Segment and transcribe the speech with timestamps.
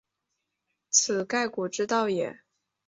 [0.89, 2.39] 此盖古之道也。